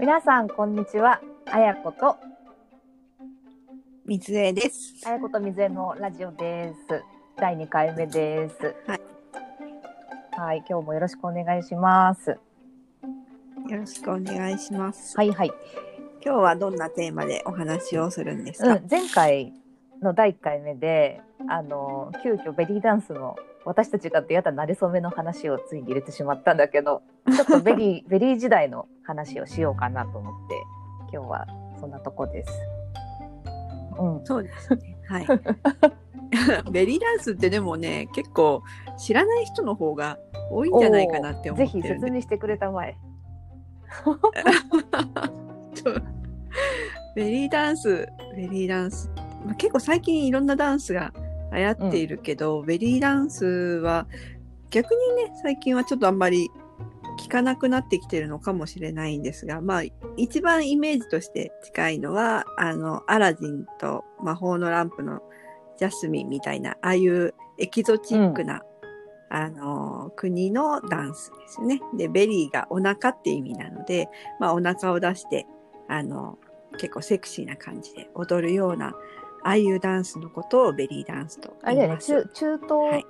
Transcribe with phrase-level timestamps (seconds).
[0.00, 1.20] 皆さんこんにちは。
[1.46, 2.16] あやこと
[4.06, 4.94] 水江です。
[5.04, 7.02] あやことみずえのラジオです。
[7.36, 8.76] 第2回目です。
[8.86, 9.00] はい。
[10.30, 12.30] はい、今日もよろしくお願いします。
[12.30, 12.38] よ
[13.68, 15.16] ろしくお願いします。
[15.16, 15.50] はいはい。
[16.24, 18.76] 今日はどんなテーマでお話をするんですか？
[18.76, 19.52] うん、前回
[20.00, 23.36] の第1回目で、あの急遽ベリーダンスの
[23.68, 30.62] 私たちが出会った馴れ初めの話をついに入れてしまったんだけど、ちょっとベリー ベリー時代の話をしようかなと思って、
[31.12, 31.46] 今日は
[31.78, 32.50] そんなとこです。
[33.98, 34.24] うん。
[34.24, 34.96] そうですね。
[35.06, 35.26] はい。
[36.72, 38.62] ベリーダンスってでもね、結構
[38.96, 40.18] 知らない人の方が
[40.50, 42.06] 多いんじゃないかなって思ってるんで、ぜひ。
[42.06, 42.96] 説明してくれたまえ。
[47.14, 49.10] ベリーダンス、ベリーダンス。
[49.44, 51.12] まあ、結構最近いろんなダンスが
[51.52, 54.06] 流行っているけど、ベリーダンスは
[54.70, 56.50] 逆にね、最近はちょっとあんまり
[57.18, 59.82] 聞かなくなってきてるのかもしれないんですが、まあ、
[60.16, 65.20] 一番イメージとして近いのは、あの、アラジンと魔法のランプの
[65.78, 68.62] ジャスミンみたいな、ああいうエキゾチックな、
[69.30, 71.80] あの、国のダンスですよね。
[71.96, 75.46] で、 belly がお腹って意味なので、まあ、お腹を出して、
[75.88, 76.38] あの、
[76.78, 78.94] 結構セクシーな感じで踊るような、
[79.42, 81.72] ああいうダンスのことをベリーダンスとあ。
[81.72, 83.04] 中中東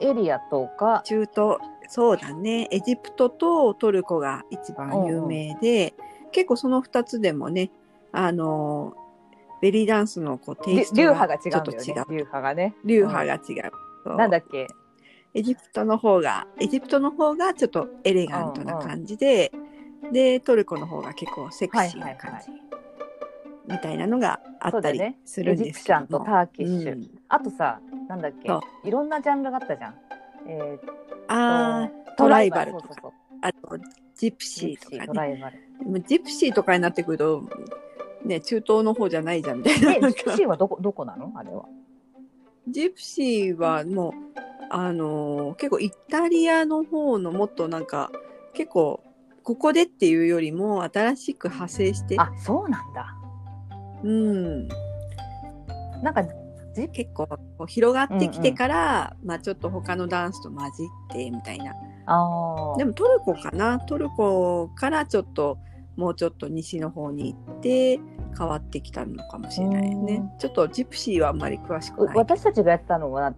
[0.00, 1.58] エリアとか、中東、
[1.88, 2.68] そうだね。
[2.70, 5.94] エジプトとトルコが一番有名で、
[6.30, 7.70] 結構その二つでもね、
[8.12, 8.94] あの、
[9.60, 12.04] ベリーダンスのこうテイりスト流派が違ちょっと違う。
[12.10, 12.76] 流派がね。
[12.84, 13.72] 流派が違う。
[14.04, 14.68] そうなんだっけ？
[15.34, 19.50] エジプトの方が、エジプトの方がちょっとエレガントな感じで、
[20.12, 22.52] で、トルコの方が結構セクシーな感じ。
[23.68, 26.92] みたいなのがあったりするエジんですけどもプシャンとターキッシュ。
[26.92, 28.48] うんあとさ、なんだっけ？
[28.88, 29.94] いろんなジャンルがあったじゃん。
[30.46, 30.90] えー
[31.28, 33.78] あトライバルとかあと、
[34.16, 35.06] ジプシジプシーーとかね。
[35.06, 36.00] トライバル。
[36.00, 37.44] ジプシーとかになってくると、
[38.24, 40.10] ね、中東の方じゃないじゃんみたいな。
[40.10, 41.30] ジプシーはどこ、どこなの？
[41.36, 41.66] あれは。
[42.66, 44.12] ジプシーはもう、
[44.70, 48.10] あのー結構イタリアの方のもっとなんか、
[48.54, 49.02] 結構、
[49.42, 53.14] ここでっていうよりも新しく派生して、あ、そうなんだ。
[54.02, 54.68] うん、
[56.02, 56.24] なんか、
[56.74, 57.26] ジ結構
[57.66, 61.72] 広がってきてから、まあちょっと他のダンスと混じってみたいな。
[62.76, 65.58] でもトルコかなトルコからちょっと、
[65.96, 67.98] もうちょっと西の方に行って
[68.38, 70.22] 変わってきたのかもしれないよね。
[70.38, 72.16] ちょっとジプシーはあんまり詳しくない。
[72.16, 73.32] 私たちがやってたのは、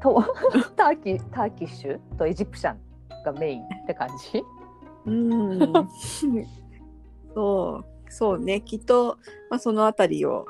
[0.00, 0.22] と
[0.76, 2.78] ターキターキッシュとエジプシャン
[3.24, 4.42] がメインって感じ？
[5.06, 5.58] うん。
[7.34, 8.60] そう、そうね。
[8.60, 9.18] きっと、
[9.50, 10.46] まあ、そのあたりを、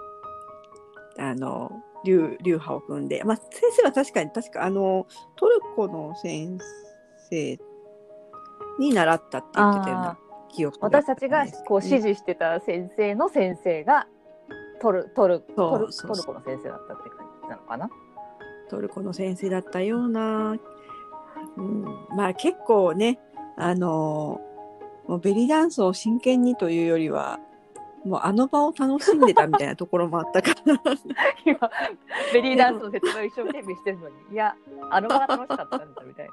[1.19, 1.71] あの、
[2.05, 5.07] 流、流派を組んで、まあ、先生は確かに、確か、あの、
[5.37, 6.59] トルコの先
[7.31, 7.59] 生
[8.79, 10.19] に習ったって言ってたような
[10.49, 14.07] 記憶私たちがこう指示示してた先生の先生が
[14.81, 17.91] トルトルトルトルコの先生だったって感じなのかな？
[18.69, 20.57] トルコの先生だったような、
[21.57, 21.85] うん、
[22.17, 23.19] まあ結構ね、
[23.57, 24.41] あの、
[25.07, 27.39] もうベリーダンスを真剣にというよりは、
[28.05, 30.75] もうあの場を楽しんでたみたいなところもあったから、
[31.47, 31.71] 今
[32.33, 34.55] ベリーダンスの説明を一生懸命してるのにいや
[34.91, 36.33] あの場が楽しかったんだみたいな。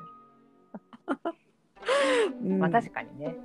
[2.43, 3.35] うんまあ確かにね。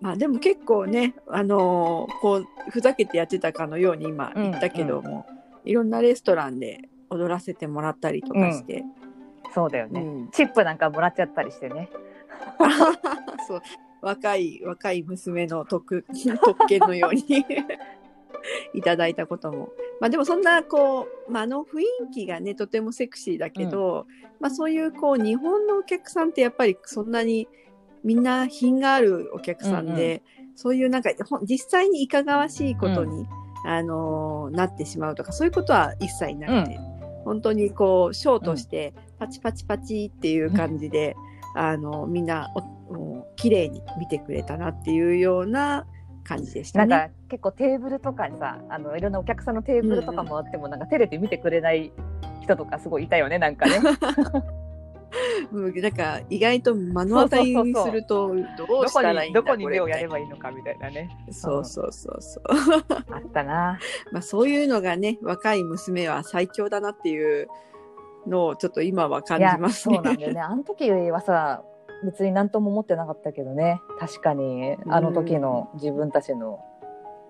[0.00, 5.26] まあでも結構ね、あのーこう、ふざけてやってたかのように今言ったけども、
[5.64, 8.84] いろんなレストランで踊らせてもらったりとかして、
[9.54, 10.00] そうだよね。
[10.00, 11.90] うんチップなんかもらっちゃったりしてね。
[13.46, 13.62] そ う
[14.00, 16.04] 若い、若い娘の特、
[16.44, 17.22] 特権のように
[18.74, 19.70] いただいたことも。
[20.00, 24.06] まあでもそんな、こう、まああの雰囲気がね、とてもセクシーだけど、
[24.40, 27.48] まあそういうこう、日本のお客さんってやっぱりそんなに
[28.04, 30.22] みんな品があるお客さんで、
[30.54, 31.10] そういうなんか、
[31.42, 33.26] 実際にいかがわしいことに、
[33.64, 36.78] あのーなってしまうとか、そういうことは一切なくて、
[37.24, 41.16] 本当にこう、ショーとして、パチパチパチっていう感じで、
[41.54, 45.86] あの、みんなお、もう綺麗に見てくれたなっていうような
[46.24, 46.96] 感じでしたなんね。
[46.96, 51.92] か結構テーブルとかにさあのいろんなお客さんのテーブルとかもあっても、なんか照れて見てくれない
[52.42, 53.80] 人とかすごいいたよねなんかね。
[55.52, 61.08] うんなんか、意外と目の当たりにすると、どうしたらいいんだにどこに目をやれこばいいのかみたいなね。
[61.26, 62.44] れそうそうそうそう。
[63.10, 63.78] あったな。
[64.12, 67.48] まあそういうのがね、若い娘は最強だなっていう
[68.26, 69.94] のをちょっと今は感じますね。
[69.94, 70.40] いやそうなんだよね。
[70.40, 71.62] あの時はさ、
[72.04, 73.80] 別に何とも思ってなかったけどね。
[73.98, 76.64] 確かに、あの時の自分たちの、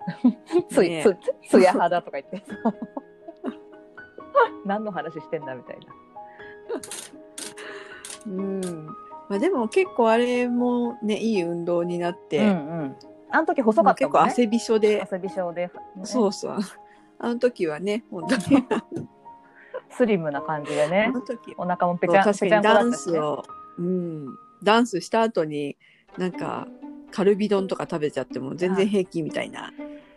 [0.70, 1.16] つい、ねつ、
[1.48, 2.44] つや肌とか言ってさ。
[4.64, 5.86] 何の話してんだみたいな。
[8.26, 8.86] うん。
[9.28, 12.96] まあでも結構あれもね、いい運動になって、うん
[13.30, 14.06] あの時細かったね。
[14.06, 15.72] 結構汗びしょで、汗びしょで、ね
[16.04, 16.58] そうそう。
[17.18, 18.66] あの時はね、本当に。
[19.90, 21.10] スリムな感じであね。
[21.12, 23.18] の時お腹もぺちゃん、ぺちゃんこだったしね。
[23.18, 23.44] スを、
[23.78, 24.26] うん、
[24.62, 25.76] ダンスした後に、
[26.16, 26.66] なんか、
[27.10, 29.72] カルビ丼とか食べちゃっても全然平気みたいな、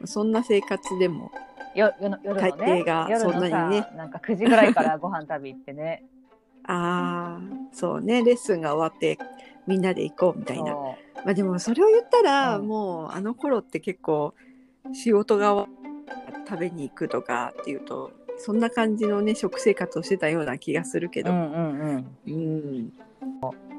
[0.06, 1.32] そんな生活でも、
[1.76, 2.56] よ夜の夜のね。
[2.58, 6.04] 大抵がそんなにねさなんか9時ぐらいからご飯食べ行ってね。
[6.66, 7.42] ああ、
[7.72, 9.18] そうね、レッスンが終わって、
[9.68, 10.74] みんなで行こうみたいな。
[10.74, 14.34] そまあでもそれを言ったら、うんもうあの頃って結構
[14.94, 15.82] 仕事が終わ
[16.48, 22.18] 食べに行くとかっていうとそんな感じのね食生活をしてたような気がするけど、んうんうん。
[22.28, 23.71] うん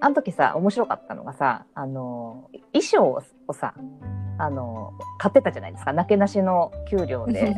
[0.00, 3.74] あの時さ、面白かったのがさ、あの、衣装をさ、
[4.38, 5.92] あの、買ってたじゃないですか。
[5.92, 7.54] なけなしの給料で。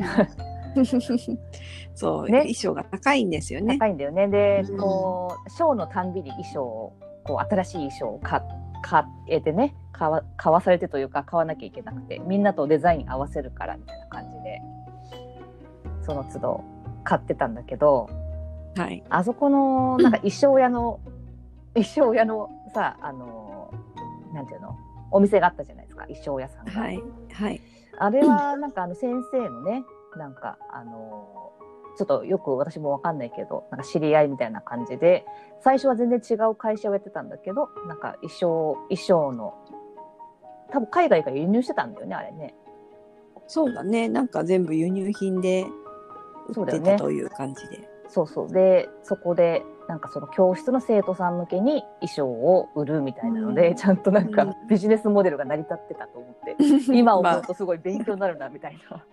[1.94, 3.78] そう、ね衣装が高いんですよね。
[3.78, 4.26] 高いんだよね。
[4.28, 6.92] でう、んこう、ショーのたんびに衣装を、
[7.24, 8.40] こう、新しい衣装を買
[8.82, 14.60] 買えてね、買わ買わされてというか、買わなきゃいけなくて、みんなとデザイン合わせるから、みたいな感じで、
[16.00, 16.64] その都度
[17.04, 18.08] 買ってたんだけど、
[18.76, 19.04] はい。
[19.10, 21.00] あそこの、なんか衣装屋の、
[21.74, 23.72] 衣装屋のさ、あの、
[24.32, 24.76] なんていうの、
[25.10, 26.72] お店があったじゃないですか、衣装屋さんが。
[26.72, 27.02] はい。
[27.32, 27.60] はい。
[27.98, 29.84] あれは、なんかあの先生のね、
[30.16, 31.52] なんかあの
[31.96, 35.24] ちょっとよく私もわかんないけど、なんか知り合いみたいな感じで、
[35.60, 39.54] 最初は全然違う会社をやってたんだけど、なんか衣装、衣装の、
[40.70, 42.54] 多分海外から輸入してたんだよね、あれね。
[43.46, 44.08] そうだね。
[44.08, 45.66] なんか全部輸入品で
[46.48, 47.88] 売ってたという感じで。
[48.08, 48.48] そうそう。
[48.52, 56.56] で、そこで、なんかその教室の生徒さん向けに衣装を売るみたいなので、うんちゃんとなんかうんビジネスモデルが成り立ってたと思って、
[56.94, 59.04] 今思うとすごい勉強になるな、みたいな。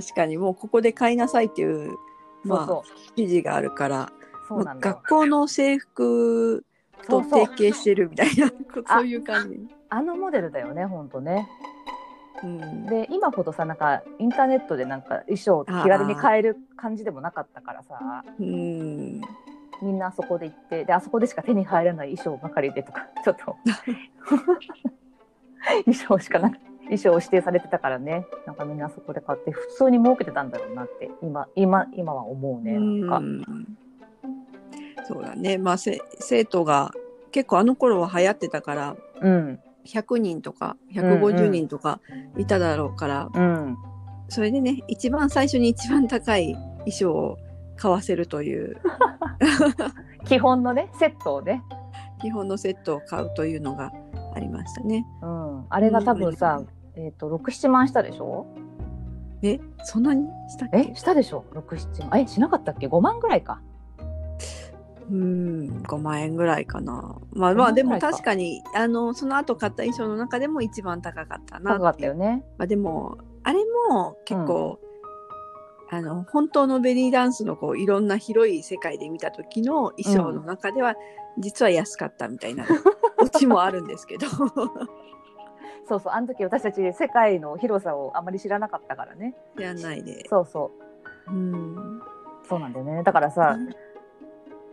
[0.00, 1.96] 確かにもうここで買いなさいっていう、
[2.44, 4.12] まあ、そう記事があるから、
[4.48, 5.08] そうなんだよ学。
[5.08, 6.64] 校の制服
[7.06, 8.46] とそうそう提携してるみたいな、
[8.86, 9.68] あそういう感じ。
[9.88, 11.48] あのモデルだよね、ほんとね。
[12.42, 18.24] うん、で今ほどさなんかインターネットでなんか衣装を気軽に買える感じでもなかったからさ。
[18.38, 19.20] うん、
[19.82, 23.56] みんなあそこで行ってであそこでしか手に入らない衣装ばかりでとか ちょっと。
[25.84, 28.26] 衣装しかなく衣装を指定されてたからね。
[28.46, 33.76] なんかみんなあそこで買って普通に儲けてたんだろうなって今今今は思うねなんか、うん
[35.06, 35.58] そうだね。
[35.58, 36.92] まあ、せ生徒が
[37.32, 39.60] 結構あの頃は流行ってたから、うん
[39.92, 42.00] 100人とか150人とか
[42.38, 43.76] いただろうから、うん。
[44.28, 47.38] それでね、一番最初に一番高い衣装を
[47.76, 48.76] 買わせるという、
[50.26, 51.62] 基本のねセットをね、
[52.20, 53.92] 基本のセットを買うというのが
[54.34, 55.06] ありましたね。
[55.22, 56.62] うん、あれが多分さ、
[56.94, 58.46] えっ、と67万したでしょ？
[59.42, 60.90] え、そんなにしたっけ？
[60.92, 62.20] えしたでしょ？67万。
[62.20, 63.60] えしなかったっけ？5万ぐらいか。
[65.10, 65.59] うん、
[65.90, 67.18] 5万円ぐらいかな。
[67.32, 71.96] まあ5まあでも確かに、あの、その後買った衣装の中でも一番高かったな高かっ。
[71.96, 73.58] たよねまあでも、あれ
[73.88, 74.78] も結構、
[75.90, 80.94] あの、本当のベリーダンスのこう、いろんな広い世界で見た時の衣装の中では、
[81.38, 82.64] 実は安かったみたいな、
[83.20, 84.26] うちもあるんですけど。
[85.88, 89.34] そうそう、あの時私たち世界の広さをあまり知らなかったからね。
[89.56, 90.24] 知らないで。
[90.28, 90.70] そうそ
[91.28, 91.32] う。
[91.32, 92.00] うん。
[92.48, 93.02] そうなんだよね。
[93.02, 93.56] だからさ、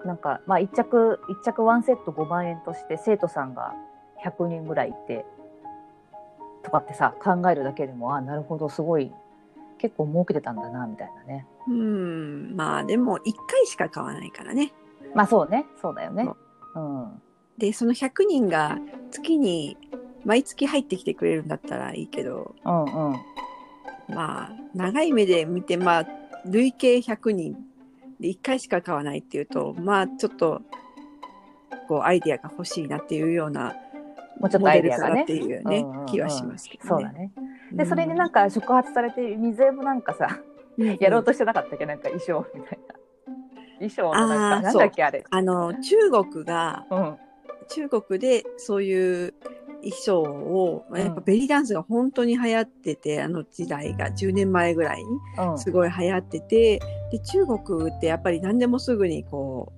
[0.05, 3.73] なんか、まあ一着、一着ワンセット5万円として生徒さんが
[4.23, 5.25] 100人ぐらいいて、
[6.63, 9.11] とかってさ、考えるだけでも、あなるほど、すごい、
[9.77, 11.47] 結構儲けてたんだな、みたいなね。
[11.67, 12.55] うん。
[12.55, 14.73] まあでも、1回しか買わないからね。
[15.13, 16.29] まあそうね、そうだよね。
[16.75, 17.21] うん。
[17.57, 18.77] で、その100人が
[19.11, 19.77] 月に、
[20.25, 23.15] 毎月入ってきてくれるんだったらいいけど、うんうん。
[24.09, 26.05] まあ、長い目で見て、まあ、
[26.45, 27.57] 累計100人
[28.19, 30.61] で1回しか買わないっていうと、まあ、ちょっと、
[31.87, 33.75] こう、アイディアが欲しいなっていうような、
[34.39, 35.35] もうちょっとアイデアがって。
[35.35, 36.89] いうね、うんうんうん気はしますけどね。
[36.89, 37.31] そうだね。
[37.73, 40.39] で、それになんか触発されて、水江もなんかさ、
[40.77, 42.95] うんやろうとしてなかったっけなんか衣装みたいな。
[43.79, 45.23] 衣装のなんか、なんだっけあれ。
[45.29, 47.17] あの、中国が、うん。
[47.69, 49.33] 中国でそういう
[49.89, 55.05] 衣装を、まあやっぱうんベリーダンスが本当に流行ってて、あの時代が10年前ぐらいに
[55.37, 55.59] うん。
[55.59, 56.79] すごい流行ってて、
[57.11, 59.71] で、中国ってやっぱり何でもすぐにこ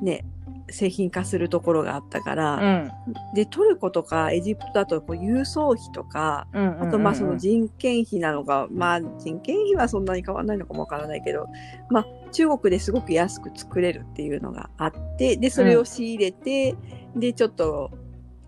[0.00, 0.24] う、ね、
[0.70, 2.66] 製品化するところがあったから、う
[3.10, 3.34] ん。
[3.34, 6.82] で、トルコとかエジプトだとこう郵送費とか、うん。
[6.82, 11.48] あとまあその人件費なのか、まあ人件費はそんなに変わらないのかもわからないけど、
[11.90, 16.74] まあ中国ですごく安く作れるっていうのがあって、で、それを仕入れて、
[17.14, 17.90] で、ちょっと、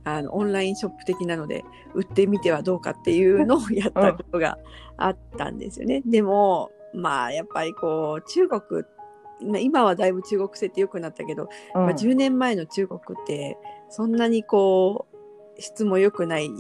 [0.04, 4.58] あの、オンラインショップ的なので売ってみてはどうかっていうのをやったことが
[4.96, 6.02] あったんですよね。
[6.06, 8.84] でも、まあやっぱりこう中国、
[9.42, 13.58] まあ今はだいぶ中国製って良くなったけど、うんまあ、10年前の中国って
[13.88, 15.06] そんなにこ
[15.56, 16.50] う質も良くないっ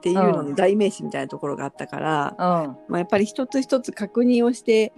[0.00, 2.76] ていうのの代名詞みたいなところがあったから、うん。
[2.88, 4.92] まあ、やっぱり一つ一つ確認をして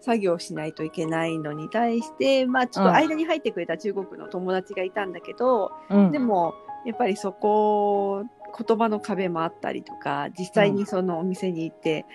[0.00, 6.12] 作業しないといけないのに対して、まあ、ちょっと間に入ってくれた中国の友達がいたんだけど、うん。
[6.12, 6.54] でも
[6.86, 8.24] やっぱりそこ
[8.56, 12.06] 言葉の壁もあったりとか実際にそのお店に行って、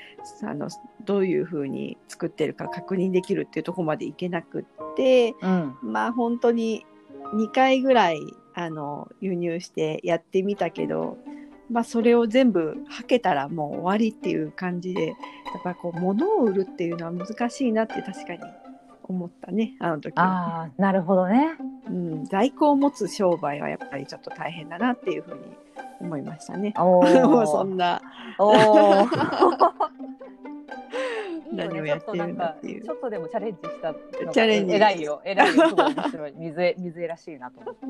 [0.43, 0.69] あの
[1.03, 5.77] どういうふうに作ってるか確認できるっていうところまで行けなくってうん。
[5.83, 6.85] まあ本当に
[7.35, 8.19] 2回ぐらい
[8.55, 11.17] あの輸入してやってみたけど、
[11.73, 15.15] まあ、それを全部はけたらもう終わりっていう感じでやっ
[15.63, 18.39] ぱこう物を売るっていうのは難しいなって確かに
[19.01, 20.23] 思ったねあの時は。
[20.23, 21.55] ああ、なるほどね。
[21.87, 25.39] うん、在庫を持つ商売はやっぱりちょっと大変だなっていうふうに
[25.99, 26.75] 思いましたね。
[26.77, 27.03] お
[27.45, 27.63] そお。
[27.63, 27.99] んな
[28.37, 28.53] おお。
[31.51, 33.93] 何をやってるんだっていうちょっとでもチャレンジした
[34.31, 37.85] チャレンジ偉いよ偉いよすごい面白い水江水江らしいなと思って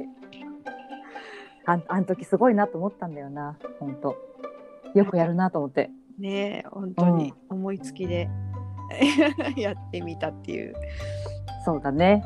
[1.65, 4.15] あんあの時すごいなと思ったんだよな本当。
[4.93, 5.89] よくやるなと思って。
[6.19, 8.29] ね本当に思いつきで、
[9.57, 10.75] やってみたっていう。
[11.65, 12.23] そうだね。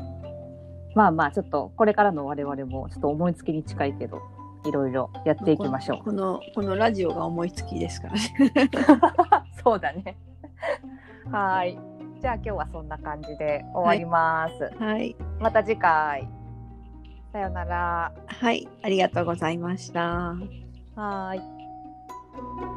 [0.94, 4.20] まあまあちょっとこれからの我々もちょっと思いつきに近いけど
[4.66, 6.04] いろいろやっていきましょう。
[6.04, 8.20] このこのラジオが思いつきですからね。
[9.62, 10.16] そうだね。
[11.30, 11.78] はい。
[12.20, 16.28] じゃあ今日はそんな感じで終わります、はい、また次回
[17.32, 20.34] さよならはい、ありがとうございました。
[20.94, 22.67] はーい